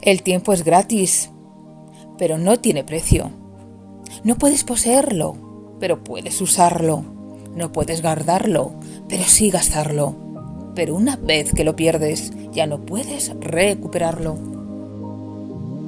[0.00, 1.30] El tiempo es gratis,
[2.18, 3.30] pero no tiene precio.
[4.22, 5.36] No puedes poseerlo,
[5.80, 7.04] pero puedes usarlo.
[7.56, 8.72] No puedes guardarlo,
[9.08, 10.14] pero sí gastarlo.
[10.74, 14.36] Pero una vez que lo pierdes, ya no puedes recuperarlo.